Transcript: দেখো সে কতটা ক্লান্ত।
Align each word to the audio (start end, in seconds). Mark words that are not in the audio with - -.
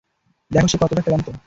দেখো 0.51 0.67
সে 0.67 0.77
কতটা 0.77 1.01
ক্লান্ত। 1.01 1.27